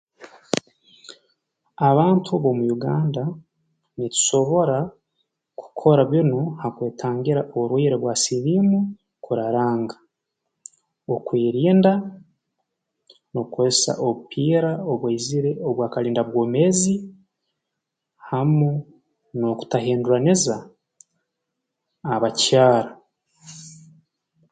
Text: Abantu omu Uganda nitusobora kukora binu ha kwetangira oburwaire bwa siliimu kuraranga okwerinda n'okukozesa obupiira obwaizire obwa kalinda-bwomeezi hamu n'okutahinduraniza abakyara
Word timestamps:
Abantu 1.89 2.31
omu 2.49 2.63
Uganda 2.75 3.23
nitusobora 3.95 4.77
kukora 5.59 6.01
binu 6.11 6.39
ha 6.59 6.67
kwetangira 6.75 7.41
oburwaire 7.47 7.95
bwa 7.99 8.13
siliimu 8.23 8.79
kuraranga 9.23 9.97
okwerinda 11.15 11.93
n'okukozesa 13.31 13.91
obupiira 14.07 14.71
obwaizire 14.91 15.51
obwa 15.67 15.87
kalinda-bwomeezi 15.93 16.95
hamu 18.29 18.69
n'okutahinduraniza 19.39 20.57
abakyara 22.13 22.91